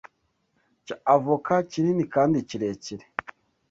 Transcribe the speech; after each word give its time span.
cya 0.85 0.95
avoka 1.15 1.53
kinini 1.71 2.03
kandi 2.13 2.37
kirekire 2.49 3.05